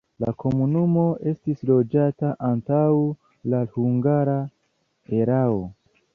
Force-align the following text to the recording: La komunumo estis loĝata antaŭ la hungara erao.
La 0.23 0.29
komunumo 0.43 1.03
estis 1.31 1.61
loĝata 1.71 2.31
antaŭ 2.49 2.81
la 3.55 3.61
hungara 3.77 4.37
erao. 5.21 5.63